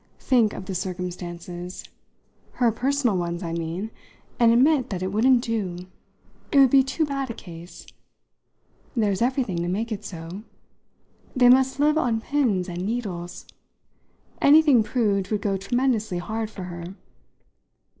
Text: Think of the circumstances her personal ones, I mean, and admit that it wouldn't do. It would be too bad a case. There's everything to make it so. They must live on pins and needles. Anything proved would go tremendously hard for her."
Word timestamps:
Think 0.17 0.53
of 0.53 0.65
the 0.65 0.73
circumstances 0.73 1.83
her 2.53 2.71
personal 2.71 3.15
ones, 3.17 3.43
I 3.43 3.53
mean, 3.53 3.91
and 4.39 4.51
admit 4.51 4.89
that 4.89 5.03
it 5.03 5.11
wouldn't 5.11 5.43
do. 5.43 5.77
It 6.51 6.57
would 6.57 6.71
be 6.71 6.81
too 6.83 7.05
bad 7.05 7.29
a 7.29 7.35
case. 7.35 7.85
There's 8.95 9.21
everything 9.21 9.57
to 9.57 9.67
make 9.67 9.91
it 9.91 10.03
so. 10.03 10.41
They 11.35 11.49
must 11.49 11.79
live 11.79 11.99
on 11.99 12.19
pins 12.19 12.67
and 12.67 12.83
needles. 12.83 13.45
Anything 14.41 14.81
proved 14.81 15.29
would 15.29 15.43
go 15.43 15.55
tremendously 15.55 16.17
hard 16.17 16.49
for 16.49 16.63
her." 16.63 16.95